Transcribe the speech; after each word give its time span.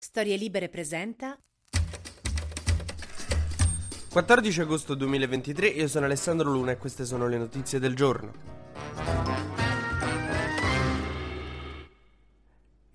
Storie 0.00 0.36
Libere 0.36 0.68
presenta 0.68 1.36
14 4.12 4.60
agosto 4.60 4.94
2023, 4.94 5.66
io 5.66 5.88
sono 5.88 6.04
Alessandro 6.04 6.52
Luna 6.52 6.70
e 6.70 6.76
queste 6.76 7.04
sono 7.04 7.26
le 7.26 7.36
notizie 7.36 7.80
del 7.80 7.96
giorno. 7.96 8.32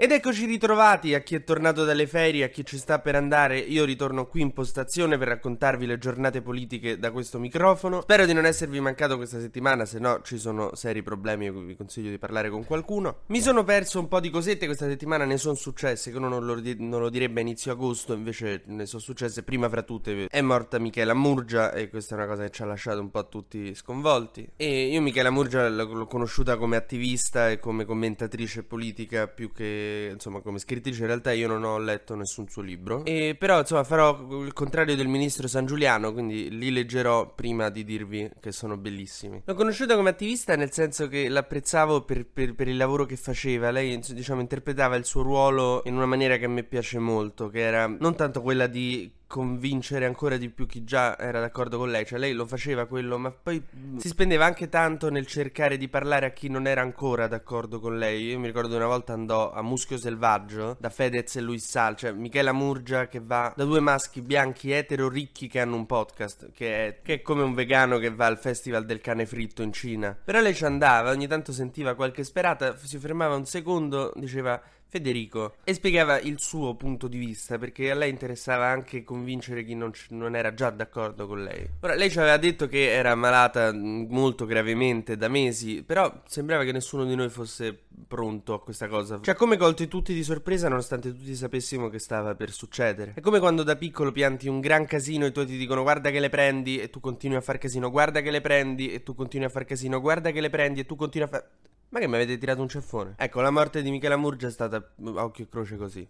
Ed 0.04 0.12
eccoci 0.12 0.46
ritrovati 0.46 1.14
a 1.14 1.22
chi 1.22 1.34
è 1.34 1.46
tornato 1.46 1.86
dalle 1.86 2.08
ferie, 2.08 2.44
a 2.44 2.50
chi 2.50 2.66
ci 2.66 2.78
sta 2.78 3.00
per 3.00 3.16
andare. 3.16 3.58
Io 3.58 3.86
ritorno 3.86 4.28
qui 4.28 4.42
in 4.42 4.52
postazione 4.52 5.18
per 5.18 5.30
raccontarvi 5.30 5.86
le 5.86 5.98
giornate 5.98 6.42
politiche 6.42 7.00
da 7.00 7.10
questo 7.10 7.40
microfono. 7.40 8.02
Spero 8.02 8.26
di 8.26 8.34
non 8.34 8.46
esservi 8.46 8.82
mancato 8.82 9.16
questa 9.16 9.40
settimana, 9.40 9.86
se 9.86 10.00
no 10.00 10.20
ci 10.22 10.38
sono 10.38 10.76
seri 10.76 11.02
problemi 11.02 11.50
vi 11.50 11.74
consiglio 11.78 12.10
di 12.10 12.18
parlare 12.18 12.50
con 12.50 12.66
qualcuno. 12.66 13.20
Mi 13.28 13.40
sono 13.40 13.64
perso 13.64 13.98
un 13.98 14.10
po' 14.10 14.20
di 14.20 14.30
cosette 14.30 14.66
questa 14.66 14.90
settimana, 14.90 15.24
ne 15.24 15.38
sono 15.38 15.56
successe, 15.56 16.12
che 16.12 16.18
uno 16.18 16.28
non 16.28 16.46
lo, 16.46 16.62
non 16.80 17.00
lo 17.00 17.10
direbbe 17.10 17.40
a 17.40 17.44
inizio 17.44 17.72
agosto, 17.72 18.12
invece 18.12 18.64
ne 18.66 18.86
sono 18.86 19.02
successe 19.02 19.44
prima 19.44 19.70
fra 19.70 19.84
tutte. 19.84 20.28
È 20.28 20.42
morta 20.42 20.80
Michela 20.80 21.14
Murgia 21.14 21.72
e 21.72 21.88
questa 21.88 22.16
è 22.16 22.18
una 22.18 22.28
cosa 22.28 22.44
che 22.44 22.50
ci 22.50 22.62
ha 22.62 22.66
lasciato 22.66 23.00
un 23.00 23.10
po' 23.10 23.30
tutti 23.30 23.74
sconvolti. 23.74 24.50
E 24.58 24.88
io 24.88 25.00
Michela 25.00 25.30
Murgia 25.30 25.70
l'ho 25.70 26.08
conosciuta 26.08 26.58
come 26.58 26.76
attivista 26.76 27.50
e 27.50 27.58
come 27.58 27.86
commentatrice 27.86 28.64
politica 28.64 29.30
più 29.30 29.54
che 29.54 29.92
insomma 30.12 30.42
come 30.42 30.60
scrittrice 30.60 31.02
in 31.02 31.08
realtà 31.08 31.32
io 31.32 31.48
non 31.48 31.64
ho 31.64 31.78
letto 31.78 32.16
nessun 32.16 32.48
suo 32.48 32.62
libro. 32.62 33.06
E 33.06 33.36
però 33.38 33.60
insomma 33.60 33.84
farò 33.84 34.44
il 34.44 34.54
contrario 34.54 34.96
del 34.96 35.08
ministro 35.08 35.48
San 35.48 35.66
Giuliano 35.66 36.14
quindi 36.14 36.50
li 36.50 36.72
leggerò 36.72 37.34
prima 37.34 37.70
di 37.70 37.84
dirvi 37.84 38.30
che 38.40 38.52
sono 38.52 38.78
bellissimi. 38.78 39.42
L'ho 39.46 39.56
conosciuta 39.56 39.96
come 39.96 40.10
attivista 40.10 40.56
nel 40.56 40.72
senso 40.72 41.08
che 41.08 41.30
l'apprezzavo 41.30 42.04
per, 42.04 42.26
per, 42.26 42.56
per 42.56 42.68
il 42.68 42.78
lavoro 42.78 43.06
che 43.06 43.16
faceva. 43.16 43.72
Lei 43.72 44.00
diciamo 44.00 44.42
interpretava 44.42 44.96
il 44.96 45.06
suo 45.06 45.22
ruolo 45.22 45.82
in 45.86 45.96
una 45.96 46.06
maniera 46.06 46.38
che 46.38 46.46
a 46.46 46.50
me 46.50 46.64
piace 46.64 47.00
molto 47.00 47.50
che 47.50 47.60
era 47.60 47.88
non 47.88 48.16
tanto 48.16 48.42
quella 48.42 48.68
di 48.68 49.12
convincere 49.34 50.06
ancora 50.06 50.38
di 50.38 50.48
più 50.52 50.68
chi 50.68 50.84
già 50.84 51.18
era 51.18 51.40
d'accordo 51.40 51.80
con 51.80 51.90
lei, 51.90 52.06
cioè 52.06 52.20
lei 52.20 52.34
lo 52.34 52.46
faceva 52.46 52.86
quello, 52.86 53.18
ma 53.18 53.32
poi 53.32 53.60
si 53.98 54.08
spendeva 54.08 54.46
anche 54.46 54.70
tanto 54.70 55.10
nel 55.10 55.26
cercare 55.26 55.78
di 55.78 55.88
parlare 55.88 56.28
a 56.28 56.30
chi 56.30 56.50
non 56.50 56.68
era 56.68 56.82
ancora 56.82 57.26
d'accordo 57.26 57.80
con 57.80 57.98
lei. 57.98 58.26
Io 58.26 58.38
mi 58.38 58.46
ricordo 58.46 58.76
una 58.76 58.86
volta 58.86 59.14
andò 59.14 59.52
a 59.52 59.64
Muschio 59.64 59.98
Selvaggio 59.98 60.78
da 60.80 60.92
Fedez 60.92 61.36
e 61.36 61.42
Luis 61.42 61.68
Sal, 61.68 61.96
cioè 61.96 62.12
Michela 62.12 62.52
Murgia 62.52 63.08
che 63.08 63.22
va 63.24 63.52
da 63.56 63.64
due 63.64 63.80
maschi 63.80 64.22
bianchi 64.22 64.70
etero 64.70 65.10
ricchi 65.10 65.48
che 65.48 65.60
hanno 65.60 65.78
un 65.78 65.88
podcast, 65.88 66.52
che 66.52 66.86
è, 66.86 67.02
che 67.02 67.14
è 67.16 67.22
come 67.24 67.42
un 67.42 67.56
vegano 67.56 67.98
che 67.98 68.14
va 68.14 68.28
al 68.28 68.38
festival 68.38 68.86
del 68.86 69.02
cane 69.02 69.26
fritto 69.26 69.64
in 69.64 69.74
Cina. 69.74 70.16
Però 70.24 70.42
lei 70.42 70.54
ci 70.54 70.66
andava, 70.66 71.10
ogni 71.10 71.26
tanto 71.26 71.52
sentiva 71.52 71.96
qualche 71.96 72.24
sperata, 72.24 72.78
si 72.78 73.00
fermava 73.00 73.34
un 73.34 73.46
secondo, 73.48 74.14
diceva 74.16 74.62
Federico 74.94 75.56
e 75.64 75.74
spiegava 75.74 76.20
il 76.20 76.40
suo 76.40 76.76
punto 76.76 77.08
di 77.08 77.18
vista 77.18 77.58
perché 77.58 77.90
a 77.90 77.96
lei 77.96 78.12
interessava 78.12 78.68
anche 78.68 79.04
convincere 79.04 79.64
chi 79.64 79.74
non, 79.74 79.92
non, 80.10 80.36
era 80.36 80.54
già 80.54 80.70
d'accordo 80.70 81.26
con 81.26 81.42
lei. 81.42 81.68
Ora, 81.80 81.96
lei 81.96 82.12
ci 82.12 82.20
aveva 82.20 82.38
detto 82.38 82.68
che 82.68 82.92
era 82.92 83.16
malata 83.16 83.74
molto 83.74 84.46
gravemente 84.46 85.18
da 85.18 85.30
mesi, 85.30 85.82
però 85.82 86.22
sembrava 86.28 86.64
che 86.64 86.72
nessuno 86.72 87.06
di 87.06 87.16
noi 87.16 87.30
fosse 87.30 87.76
pronto 88.08 88.54
a 88.54 88.62
questa 88.62 88.88
cosa. 88.88 89.20
Cioè, 89.20 89.34
come 89.34 89.58
colti 89.58 89.88
tutti 89.88 90.14
di 90.14 90.24
sorpresa 90.24 90.70
nonostante 90.70 91.12
tutti 91.12 91.34
sapessimo 91.34 91.90
che 91.90 91.98
stava 91.98 92.36
per 92.36 92.52
succedere. 92.52 93.14
È 93.16 93.20
come 93.20 93.40
quando 93.40 93.64
da 93.64 93.76
piccolo 93.76 94.12
pianti 94.12 94.48
un 94.48 94.60
gran 94.60 94.86
casino 94.86 95.26
e 95.26 95.32
tuoi 95.32 95.48
ti 95.48 95.58
dicono 95.58 95.82
guarda 95.82 96.12
che 96.12 96.20
le 96.20 96.30
prendi 96.30 96.80
e 96.80 96.92
tu 96.92 97.00
continui 97.00 97.38
a 97.38 97.42
far 97.42 97.58
casino, 97.58 97.90
guarda 97.90 98.22
che 98.22 98.30
le 98.30 98.42
prendi 98.42 98.92
e 98.92 99.02
tu 99.02 99.16
continui 99.16 99.48
a 99.48 99.50
far 99.50 99.66
casino, 99.66 100.00
guarda 100.00 100.30
che 100.30 100.40
le 100.40 100.52
prendi 100.52 100.82
e 100.82 100.86
tu 100.86 100.96
continui 100.96 101.28
a 101.28 101.32
far... 101.32 101.50
Ma 101.94 102.00
che 102.00 102.08
mi 102.08 102.16
avete 102.16 102.40
tirato 102.40 102.60
un 102.60 102.68
ceffone? 102.68 103.14
Ecco, 103.18 103.42
la 103.42 103.52
morte 103.52 103.84
di 103.84 103.92
Michela 103.92 104.18
Murgia 104.18 104.48
è 104.48 104.50
stata 104.50 104.78
a 104.78 105.24
occhio 105.24 105.44
e 105.44 105.48
croce 105.48 105.78
così. 105.78 106.10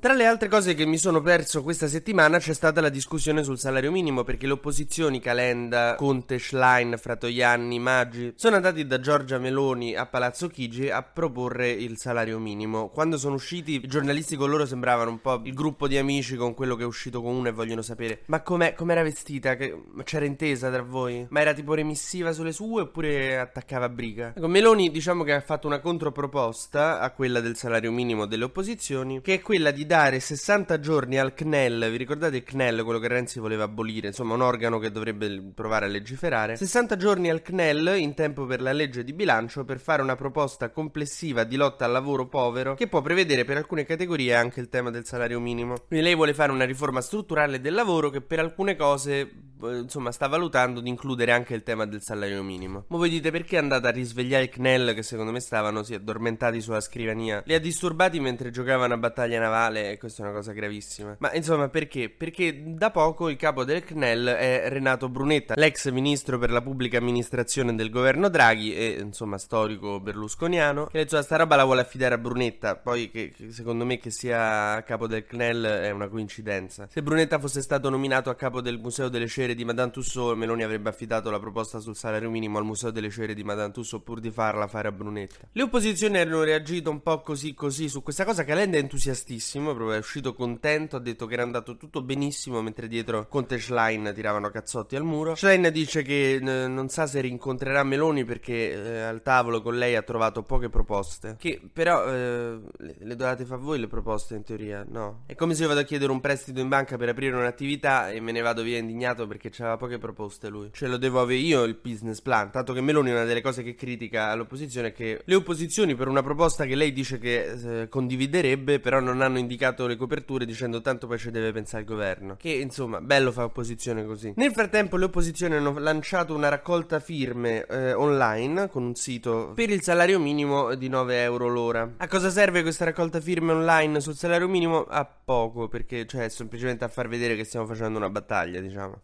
Tra 0.00 0.14
le 0.14 0.26
altre 0.26 0.46
cose 0.46 0.74
che 0.74 0.86
mi 0.86 0.96
sono 0.96 1.20
perso 1.20 1.64
questa 1.64 1.88
settimana 1.88 2.38
c'è 2.38 2.54
stata 2.54 2.80
la 2.80 2.88
discussione 2.88 3.42
sul 3.42 3.58
salario 3.58 3.90
minimo 3.90 4.22
perché 4.22 4.46
le 4.46 4.52
opposizioni 4.52 5.18
Calenda, 5.18 5.96
Conte, 5.96 6.38
Schlein, 6.38 6.94
Fratoianni, 6.96 7.80
Maggi 7.80 8.32
sono 8.36 8.54
andati 8.54 8.86
da 8.86 9.00
Giorgia 9.00 9.38
Meloni 9.38 9.96
a 9.96 10.06
Palazzo 10.06 10.46
Chigi 10.46 10.88
a 10.88 11.02
proporre 11.02 11.70
il 11.70 11.98
salario 11.98 12.38
minimo. 12.38 12.90
Quando 12.90 13.18
sono 13.18 13.34
usciti 13.34 13.72
i 13.72 13.88
giornalisti 13.88 14.36
con 14.36 14.50
loro 14.50 14.66
sembravano 14.66 15.10
un 15.10 15.20
po' 15.20 15.40
il 15.42 15.52
gruppo 15.52 15.88
di 15.88 15.98
amici 15.98 16.36
con 16.36 16.54
quello 16.54 16.76
che 16.76 16.84
è 16.84 16.86
uscito 16.86 17.20
con 17.20 17.34
uno 17.34 17.48
e 17.48 17.52
vogliono 17.52 17.82
sapere 17.82 18.20
ma 18.26 18.40
com'era 18.42 19.02
vestita? 19.02 19.56
Che, 19.56 19.82
c'era 20.04 20.26
intesa 20.26 20.70
tra 20.70 20.82
voi? 20.82 21.26
Ma 21.30 21.40
era 21.40 21.52
tipo 21.52 21.74
remissiva 21.74 22.30
sulle 22.30 22.52
sue 22.52 22.82
oppure 22.82 23.36
attaccava 23.36 23.88
briga? 23.88 24.32
Ecco, 24.36 24.46
Meloni 24.46 24.92
diciamo 24.92 25.24
che 25.24 25.32
ha 25.32 25.40
fatto 25.40 25.66
una 25.66 25.80
controproposta 25.80 27.00
a 27.00 27.10
quella 27.10 27.40
del 27.40 27.56
salario 27.56 27.90
minimo 27.90 28.26
delle 28.26 28.44
opposizioni 28.44 29.20
che 29.20 29.34
è 29.34 29.40
quella 29.40 29.72
di 29.72 29.86
dare 29.88 30.20
60 30.20 30.78
giorni 30.80 31.18
al 31.18 31.32
CNEL, 31.32 31.90
vi 31.90 31.96
ricordate 31.96 32.36
il 32.36 32.42
CNEL, 32.44 32.84
quello 32.84 32.98
che 32.98 33.08
Renzi 33.08 33.40
voleva 33.40 33.64
abolire, 33.64 34.08
insomma 34.08 34.34
un 34.34 34.42
organo 34.42 34.78
che 34.78 34.90
dovrebbe 34.90 35.50
provare 35.54 35.86
a 35.86 35.88
legiferare, 35.88 36.56
60 36.56 36.96
giorni 36.96 37.30
al 37.30 37.40
CNEL 37.40 37.96
in 37.96 38.12
tempo 38.12 38.44
per 38.44 38.60
la 38.60 38.72
legge 38.72 39.02
di 39.02 39.14
bilancio 39.14 39.64
per 39.64 39.80
fare 39.80 40.02
una 40.02 40.14
proposta 40.14 40.68
complessiva 40.68 41.44
di 41.44 41.56
lotta 41.56 41.86
al 41.86 41.92
lavoro 41.92 42.28
povero 42.28 42.74
che 42.74 42.86
può 42.86 43.00
prevedere 43.00 43.46
per 43.46 43.56
alcune 43.56 43.84
categorie 43.84 44.34
anche 44.34 44.60
il 44.60 44.68
tema 44.68 44.90
del 44.90 45.06
salario 45.06 45.40
minimo. 45.40 45.76
Quindi 45.88 46.04
lei 46.04 46.14
vuole 46.14 46.34
fare 46.34 46.52
una 46.52 46.66
riforma 46.66 47.00
strutturale 47.00 47.58
del 47.58 47.72
lavoro 47.72 48.10
che 48.10 48.20
per 48.20 48.40
alcune 48.40 48.76
cose 48.76 49.47
insomma 49.60 50.12
sta 50.12 50.26
valutando 50.26 50.80
di 50.80 50.88
includere 50.88 51.32
anche 51.32 51.54
il 51.54 51.62
tema 51.62 51.86
del 51.86 52.02
salario 52.02 52.42
minimo. 52.42 52.84
Ma 52.88 52.96
voi 52.96 53.10
dite 53.10 53.30
perché 53.30 53.56
è 53.56 53.58
andata 53.58 53.88
a 53.88 53.90
risvegliare 53.90 54.44
il 54.44 54.50
CNEL 54.50 54.94
che 54.94 55.02
secondo 55.02 55.32
me 55.32 55.40
stavano 55.40 55.82
sì, 55.82 55.94
addormentati 55.94 56.60
sulla 56.60 56.80
scrivania? 56.80 57.42
Li 57.44 57.54
ha 57.54 57.60
disturbati 57.60 58.20
mentre 58.20 58.50
giocavano 58.50 58.94
a 58.94 58.98
battaglia 58.98 59.40
navale 59.40 59.92
e 59.92 59.98
questa 59.98 60.22
è 60.22 60.26
una 60.26 60.34
cosa 60.34 60.52
gravissima. 60.52 61.16
Ma 61.18 61.32
insomma, 61.34 61.68
perché? 61.68 62.08
Perché 62.08 62.62
da 62.74 62.90
poco 62.90 63.28
il 63.28 63.36
capo 63.36 63.64
del 63.64 63.84
CNEL 63.84 64.26
è 64.26 64.68
Renato 64.68 65.08
Brunetta, 65.08 65.54
l'ex 65.56 65.90
ministro 65.90 66.38
per 66.38 66.50
la 66.50 66.62
pubblica 66.62 66.98
amministrazione 66.98 67.74
del 67.74 67.90
governo 67.90 68.28
Draghi 68.28 68.74
e 68.74 68.98
insomma 69.00 69.38
storico 69.38 70.00
berlusconiano, 70.00 70.86
che 70.86 71.00
insomma 71.00 71.22
sta 71.22 71.36
roba 71.36 71.56
la 71.56 71.64
vuole 71.64 71.80
affidare 71.80 72.14
a 72.14 72.18
Brunetta, 72.18 72.76
poi 72.76 73.10
che, 73.10 73.32
che 73.36 73.52
secondo 73.52 73.84
me 73.84 73.98
che 73.98 74.10
sia 74.10 74.82
capo 74.84 75.06
del 75.06 75.24
CNEL 75.24 75.64
è 75.64 75.90
una 75.90 76.08
coincidenza. 76.08 76.86
Se 76.90 77.02
Brunetta 77.02 77.38
fosse 77.38 77.62
stato 77.62 77.88
nominato 77.90 78.30
a 78.30 78.34
capo 78.34 78.60
del 78.60 78.78
Museo 78.78 79.08
delle 79.08 79.26
Cere 79.48 79.54
di 79.54 79.64
Madame 79.64 79.90
Tussauds, 79.90 80.36
Meloni 80.36 80.62
avrebbe 80.62 80.90
affidato 80.90 81.30
la 81.30 81.38
proposta 81.38 81.78
sul 81.78 81.96
salario 81.96 82.28
minimo 82.28 82.58
al 82.58 82.64
Museo 82.64 82.90
delle 82.90 83.08
Cere 83.08 83.32
di 83.32 83.44
Madame 83.44 83.72
Tussauds 83.72 84.04
pur 84.04 84.20
di 84.20 84.30
farla 84.30 84.66
fare 84.66 84.88
a 84.88 84.92
Brunetta. 84.92 85.48
Le 85.52 85.62
opposizioni 85.62 86.18
hanno 86.18 86.42
reagito 86.42 86.90
un 86.90 87.00
po' 87.00 87.22
così 87.22 87.54
così 87.54 87.88
su 87.88 88.02
questa 88.02 88.26
cosa, 88.26 88.44
Calenda 88.44 88.76
è 88.76 88.80
entusiastissimo, 88.80 89.72
proprio 89.72 89.96
è 89.96 89.98
uscito 90.00 90.34
contento, 90.34 90.96
ha 90.96 91.00
detto 91.00 91.24
che 91.24 91.32
era 91.32 91.44
andato 91.44 91.78
tutto 91.78 92.02
benissimo 92.02 92.60
mentre 92.60 92.88
dietro 92.88 93.26
Conte 93.26 93.54
e 93.54 93.58
Schlein 93.58 94.12
tiravano 94.14 94.50
cazzotti 94.50 94.96
al 94.96 95.04
muro. 95.04 95.34
Schlein 95.34 95.70
dice 95.72 96.02
che 96.02 96.34
eh, 96.34 96.40
non 96.40 96.90
sa 96.90 97.06
se 97.06 97.22
rincontrerà 97.22 97.82
Meloni 97.84 98.24
perché 98.24 98.72
eh, 98.72 99.00
al 99.00 99.22
tavolo 99.22 99.62
con 99.62 99.78
lei 99.78 99.96
ha 99.96 100.02
trovato 100.02 100.42
poche 100.42 100.68
proposte. 100.68 101.36
Che 101.38 101.58
però 101.72 102.06
eh, 102.06 102.60
le, 102.76 102.96
le 102.98 103.16
dovete 103.16 103.46
fare 103.46 103.62
voi 103.62 103.78
le 103.78 103.86
proposte 103.86 104.34
in 104.34 104.42
teoria, 104.42 104.84
no? 104.86 105.22
È 105.24 105.34
come 105.34 105.54
se 105.54 105.62
io 105.62 105.68
vado 105.68 105.80
a 105.80 105.84
chiedere 105.84 106.12
un 106.12 106.20
prestito 106.20 106.60
in 106.60 106.68
banca 106.68 106.98
per 106.98 107.08
aprire 107.08 107.34
un'attività 107.34 108.10
e 108.10 108.20
me 108.20 108.32
ne 108.32 108.42
vado 108.42 108.60
via 108.62 108.76
indignato 108.76 109.26
perché 109.26 109.36
c'aveva 109.50 109.76
poche 109.76 109.98
proposte 109.98 110.48
lui. 110.48 110.70
Cioè 110.72 110.88
lo 110.88 110.96
devo 110.96 111.20
avere 111.20 111.40
io 111.40 111.62
il 111.62 111.78
business 111.80 112.20
plan, 112.20 112.50
tanto 112.50 112.72
che 112.72 112.80
Meloni 112.80 113.10
una 113.10 113.24
delle 113.24 113.40
cose 113.40 113.62
che 113.62 113.74
critica 113.74 114.30
all'opposizione 114.30 114.88
è 114.88 114.92
che 114.92 115.22
le 115.24 115.34
opposizioni 115.34 115.94
per 115.94 116.08
una 116.08 116.22
proposta 116.22 116.64
che 116.64 116.74
lei 116.74 116.92
dice 116.92 117.18
che 117.18 117.82
eh, 117.82 117.88
condividerebbe 117.88 118.80
però 118.80 119.00
non 119.00 119.20
hanno 119.20 119.38
indicato 119.38 119.86
le 119.86 119.96
coperture 119.96 120.44
dicendo 120.44 120.80
tanto 120.80 121.06
poi 121.06 121.18
ci 121.18 121.30
deve 121.30 121.52
pensare 121.52 121.82
il 121.82 121.88
governo. 121.88 122.36
Che 122.36 122.50
insomma, 122.50 123.00
bello 123.00 123.32
fa 123.32 123.44
opposizione 123.44 124.04
così. 124.04 124.32
Nel 124.36 124.52
frattempo 124.52 124.96
le 124.96 125.06
opposizioni 125.06 125.54
hanno 125.54 125.78
lanciato 125.78 126.34
una 126.34 126.48
raccolta 126.48 127.00
firme 127.00 127.64
eh, 127.66 127.92
online 127.92 128.68
con 128.68 128.82
un 128.82 128.94
sito 128.94 129.52
per 129.54 129.70
il 129.70 129.82
salario 129.82 130.18
minimo 130.18 130.74
di 130.74 130.88
9 130.88 131.22
euro 131.22 131.48
l'ora. 131.48 131.94
A 131.96 132.08
cosa 132.08 132.30
serve 132.30 132.62
questa 132.62 132.84
raccolta 132.84 133.20
firme 133.20 133.52
online 133.52 134.00
sul 134.00 134.14
salario 134.14 134.48
minimo? 134.48 134.84
A 134.84 135.04
poco, 135.04 135.68
perché 135.68 136.06
cioè 136.06 136.28
semplicemente 136.28 136.84
a 136.84 136.88
far 136.88 137.08
vedere 137.08 137.36
che 137.36 137.44
stiamo 137.44 137.66
facendo 137.66 137.98
una 137.98 138.10
battaglia, 138.10 138.60
diciamo. 138.60 139.00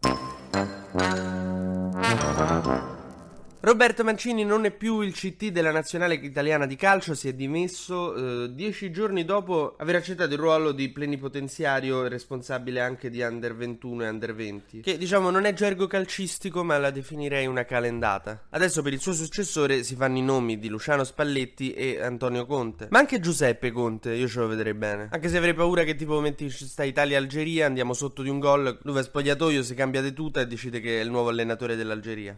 Thank 0.55 0.69
you. 2.65 2.94
Roberto 3.65 4.03
Mancini 4.03 4.45
non 4.45 4.65
è 4.65 4.69
più 4.69 5.01
il 5.01 5.11
CT 5.11 5.47
della 5.47 5.71
nazionale 5.71 6.13
italiana 6.13 6.67
di 6.67 6.75
calcio, 6.75 7.15
si 7.15 7.29
è 7.29 7.33
dimesso 7.33 8.43
eh, 8.43 8.53
dieci 8.53 8.91
giorni 8.91 9.25
dopo 9.25 9.73
aver 9.79 9.95
accettato 9.95 10.33
il 10.33 10.39
ruolo 10.39 10.71
di 10.71 10.89
plenipotenziario 10.89 12.07
responsabile 12.07 12.79
anche 12.79 13.09
di 13.09 13.21
Under 13.21 13.55
21 13.55 14.03
e 14.03 14.07
Under 14.07 14.35
20, 14.35 14.81
che 14.81 14.99
diciamo 14.99 15.31
non 15.31 15.45
è 15.45 15.53
gergo 15.53 15.87
calcistico 15.87 16.63
ma 16.63 16.77
la 16.77 16.91
definirei 16.91 17.47
una 17.47 17.65
calendata. 17.65 18.43
Adesso 18.51 18.83
per 18.83 18.93
il 18.93 18.99
suo 18.99 19.13
successore 19.13 19.81
si 19.81 19.95
fanno 19.95 20.19
i 20.19 20.21
nomi 20.21 20.59
di 20.59 20.67
Luciano 20.67 21.03
Spalletti 21.03 21.73
e 21.73 21.99
Antonio 21.99 22.45
Conte, 22.45 22.89
ma 22.91 22.99
anche 22.99 23.19
Giuseppe 23.19 23.71
Conte, 23.71 24.11
io 24.11 24.27
ce 24.27 24.41
lo 24.41 24.47
vedrei 24.47 24.75
bene, 24.75 25.07
anche 25.09 25.27
se 25.27 25.37
avrei 25.37 25.55
paura 25.55 25.81
che 25.81 25.95
tipo 25.95 26.19
metti 26.19 26.51
sta 26.51 26.83
Italia-Algeria, 26.83 27.65
andiamo 27.65 27.93
sotto 27.93 28.21
di 28.21 28.29
un 28.29 28.37
gol, 28.37 28.77
lui 28.83 28.93
va 28.93 29.01
spogliatoio, 29.01 29.63
si 29.63 29.73
cambia 29.73 30.03
di 30.03 30.13
tuta 30.13 30.39
e 30.39 30.45
decide 30.45 30.79
che 30.79 30.99
è 30.99 31.03
il 31.03 31.09
nuovo 31.09 31.29
allenatore 31.29 31.75
dell'Algeria. 31.75 32.37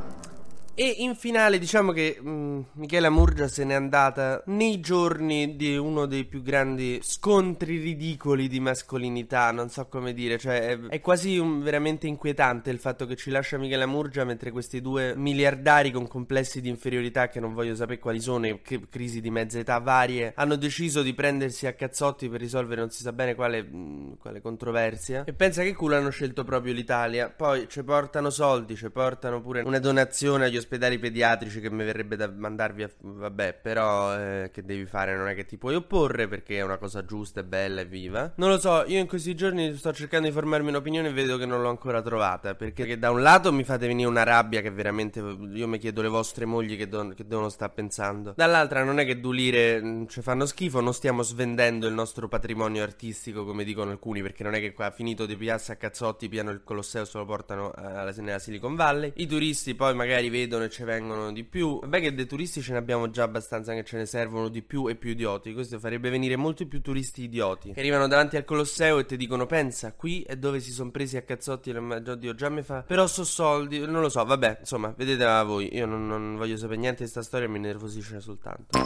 E 0.81 0.95
in 0.97 1.13
finale 1.13 1.59
diciamo 1.59 1.91
che 1.91 2.19
mh, 2.19 2.65
Michela 2.77 3.11
Murgia 3.11 3.47
se 3.47 3.63
n'è 3.63 3.75
andata 3.75 4.41
nei 4.47 4.79
giorni 4.79 5.55
di 5.55 5.77
uno 5.77 6.07
dei 6.07 6.25
più 6.25 6.41
grandi 6.41 6.97
scontri 7.03 7.77
ridicoli 7.77 8.47
di 8.47 8.59
mascolinità, 8.59 9.51
non 9.51 9.69
so 9.69 9.85
come 9.85 10.11
dire, 10.11 10.39
cioè 10.39 10.69
è, 10.69 10.79
è 10.87 10.99
quasi 10.99 11.37
un, 11.37 11.61
veramente 11.61 12.07
inquietante 12.07 12.71
il 12.71 12.79
fatto 12.79 13.05
che 13.05 13.15
ci 13.15 13.29
lascia 13.29 13.59
Michela 13.59 13.85
Murgia 13.85 14.23
mentre 14.23 14.49
questi 14.49 14.81
due 14.81 15.13
miliardari 15.15 15.91
con 15.91 16.07
complessi 16.07 16.61
di 16.61 16.69
inferiorità 16.69 17.27
che 17.27 17.39
non 17.39 17.53
voglio 17.53 17.75
sapere 17.75 17.99
quali 17.99 18.19
sono 18.19 18.47
e 18.47 18.61
che 18.63 18.81
crisi 18.89 19.21
di 19.21 19.29
mezza 19.29 19.59
età 19.59 19.77
varie 19.77 20.33
hanno 20.35 20.55
deciso 20.55 21.03
di 21.03 21.13
prendersi 21.13 21.67
a 21.67 21.73
cazzotti 21.73 22.27
per 22.27 22.39
risolvere 22.39 22.81
non 22.81 22.89
si 22.89 23.03
sa 23.03 23.13
bene 23.13 23.35
quale, 23.35 23.61
mh, 23.61 24.17
quale 24.17 24.41
controversia. 24.41 25.25
E 25.25 25.33
pensa 25.33 25.61
che 25.61 25.75
culo 25.75 25.95
hanno 25.95 26.09
scelto 26.09 26.43
proprio 26.43 26.73
l'Italia, 26.73 27.29
poi 27.29 27.67
ci 27.69 27.83
portano 27.83 28.31
soldi, 28.31 28.75
ci 28.75 28.89
portano 28.89 29.41
pure 29.41 29.61
una 29.61 29.77
donazione 29.77 30.45
agli 30.45 30.57
ospedali 30.57 30.69
pediatrici 30.77 31.59
che 31.59 31.69
mi 31.69 31.83
verrebbe 31.83 32.15
da 32.15 32.29
mandarvi 32.29 32.83
a... 32.83 32.89
vabbè, 32.99 33.59
però 33.61 34.17
eh, 34.17 34.49
che 34.51 34.63
devi 34.63 34.85
fare? 34.85 35.15
Non 35.15 35.27
è 35.27 35.35
che 35.35 35.45
ti 35.45 35.57
puoi 35.57 35.75
opporre 35.75 36.27
perché 36.27 36.57
è 36.57 36.61
una 36.61 36.77
cosa 36.77 37.05
giusta 37.05 37.41
e 37.41 37.43
bella 37.43 37.81
e 37.81 37.85
viva. 37.85 38.33
Non 38.35 38.49
lo 38.49 38.59
so, 38.59 38.83
io 38.85 38.99
in 38.99 39.07
questi 39.07 39.35
giorni 39.35 39.75
sto 39.75 39.93
cercando 39.93 40.27
di 40.27 40.33
formarmi 40.33 40.69
un'opinione 40.69 41.09
e 41.09 41.11
vedo 41.13 41.37
che 41.37 41.45
non 41.45 41.61
l'ho 41.61 41.69
ancora 41.69 42.01
trovata, 42.01 42.55
perché 42.55 42.97
da 42.97 43.11
un 43.11 43.21
lato 43.21 43.51
mi 43.51 43.63
fate 43.63 43.87
venire 43.87 44.07
una 44.07 44.23
rabbia 44.23 44.61
che 44.61 44.71
veramente 44.71 45.19
io 45.19 45.67
mi 45.67 45.77
chiedo 45.77 46.01
le 46.01 46.07
vostre 46.07 46.45
mogli 46.45 46.77
che, 46.77 46.87
don- 46.87 47.13
che 47.13 47.25
devono 47.25 47.49
stare 47.49 47.71
pensando. 47.73 48.33
Dall'altra 48.35 48.83
non 48.83 48.99
è 48.99 49.05
che 49.05 49.19
Dulire 49.19 49.81
mm, 49.81 50.05
ci 50.07 50.21
fanno 50.21 50.45
schifo, 50.45 50.79
non 50.81 50.93
stiamo 50.93 51.23
svendendo 51.23 51.87
il 51.87 51.93
nostro 51.93 52.27
patrimonio 52.27 52.83
artistico 52.83 53.45
come 53.45 53.63
dicono 53.63 53.91
alcuni, 53.91 54.21
perché 54.21 54.43
non 54.43 54.53
è 54.53 54.59
che 54.59 54.73
qua 54.73 54.91
finito 54.91 55.25
di 55.25 55.35
piazza 55.35 55.73
a 55.73 55.75
cazzotti 55.75 56.29
piano 56.29 56.51
il 56.51 56.61
Colosseo 56.63 57.05
se 57.05 57.17
lo 57.17 57.25
portano 57.25 57.73
eh, 57.73 57.81
alla, 57.83 58.13
nella 58.17 58.39
Silicon 58.39 58.75
Valley. 58.75 59.11
I 59.15 59.27
turisti 59.27 59.75
poi 59.75 59.93
magari 59.93 60.29
vedono 60.29 60.60
e 60.63 60.69
ci 60.69 60.83
vengono 60.83 61.31
di 61.31 61.43
più. 61.43 61.79
Vabbè 61.79 61.99
che 61.99 62.13
dei 62.13 62.25
turisti 62.25 62.61
ce 62.61 62.73
ne 62.73 62.77
abbiamo 62.77 63.09
già 63.09 63.23
abbastanza 63.23 63.73
che 63.73 63.83
ce 63.83 63.97
ne 63.97 64.05
servono 64.05 64.49
di 64.49 64.61
più 64.61 64.87
e 64.87 64.95
più 64.95 65.11
idioti. 65.11 65.53
Questo 65.53 65.79
farebbe 65.79 66.09
venire 66.09 66.35
molti 66.35 66.65
più 66.65 66.81
turisti 66.81 67.23
idioti 67.23 67.73
che 67.73 67.79
arrivano 67.79 68.07
davanti 68.07 68.37
al 68.37 68.45
Colosseo 68.45 68.99
e 68.99 69.05
ti 69.05 69.17
dicono 69.17 69.45
pensa, 69.45 69.93
qui 69.93 70.21
è 70.21 70.35
dove 70.35 70.59
si 70.59 70.71
sono 70.71 70.91
presi 70.91 71.17
a 71.17 71.21
cazzotti. 71.21 71.71
Oddio, 71.71 72.35
già 72.35 72.49
mi 72.49 72.61
fa... 72.61 72.83
Però 72.83 73.07
so 73.07 73.23
soldi, 73.23 73.79
non 73.79 74.01
lo 74.01 74.09
so, 74.09 74.23
vabbè, 74.23 74.57
insomma, 74.59 74.93
vedete 74.95 75.23
a 75.23 75.43
voi. 75.43 75.75
Io 75.75 75.85
non, 75.85 76.07
non 76.07 76.35
voglio 76.35 76.57
sapere 76.57 76.79
niente 76.79 77.03
di 77.03 77.09
questa 77.11 77.21
storia, 77.21 77.47
mi 77.49 77.59
nervosisce 77.59 78.19
soltanto. 78.19 78.79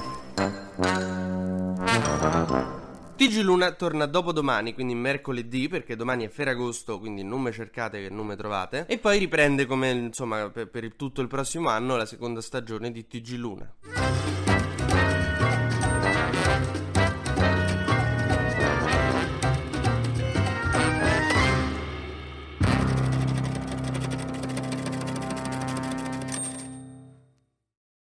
TG 3.15 3.41
Luna 3.43 3.71
torna 3.71 4.07
dopodomani, 4.07 4.73
quindi 4.73 4.93
mercoledì, 4.93 5.69
perché 5.69 5.95
domani 5.95 6.25
è 6.25 6.29
Ferragosto, 6.29 6.99
quindi 6.99 7.23
non 7.23 7.41
me 7.41 7.53
cercate 7.53 8.01
che 8.01 8.09
non 8.09 8.25
me 8.25 8.35
trovate. 8.35 8.85
E 8.87 8.97
poi 8.97 9.17
riprende 9.19 9.65
come, 9.65 9.91
insomma, 9.91 10.49
per, 10.49 10.69
per 10.69 10.93
tutto 10.95 11.21
il 11.21 11.27
prossimo 11.27 11.69
anno 11.69 11.95
la 11.95 12.05
seconda 12.05 12.41
stagione 12.41 12.91
di 12.91 13.07
TG 13.07 13.37
Luna. 13.37 13.73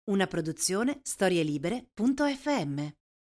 Una 0.05 0.27
produzione 0.27 0.99
storielibere.fm 1.03 3.01